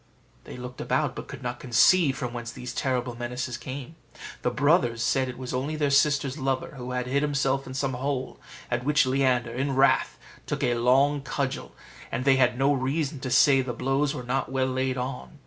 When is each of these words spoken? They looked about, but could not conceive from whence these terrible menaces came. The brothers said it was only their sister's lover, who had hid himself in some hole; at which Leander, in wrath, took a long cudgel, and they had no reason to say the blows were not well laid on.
They 0.45 0.57
looked 0.57 0.81
about, 0.81 1.15
but 1.15 1.27
could 1.27 1.43
not 1.43 1.59
conceive 1.59 2.17
from 2.17 2.33
whence 2.33 2.51
these 2.51 2.73
terrible 2.73 3.15
menaces 3.15 3.55
came. 3.55 3.97
The 4.41 4.49
brothers 4.49 5.03
said 5.03 5.29
it 5.29 5.37
was 5.37 5.53
only 5.53 5.75
their 5.75 5.91
sister's 5.91 6.39
lover, 6.39 6.73
who 6.75 6.89
had 6.93 7.05
hid 7.05 7.21
himself 7.21 7.67
in 7.67 7.75
some 7.75 7.93
hole; 7.93 8.39
at 8.71 8.83
which 8.83 9.05
Leander, 9.05 9.53
in 9.53 9.75
wrath, 9.75 10.17
took 10.47 10.63
a 10.63 10.73
long 10.73 11.21
cudgel, 11.21 11.75
and 12.11 12.25
they 12.25 12.37
had 12.37 12.57
no 12.57 12.73
reason 12.73 13.19
to 13.19 13.29
say 13.29 13.61
the 13.61 13.73
blows 13.73 14.15
were 14.15 14.23
not 14.23 14.51
well 14.51 14.65
laid 14.65 14.97
on. 14.97 15.37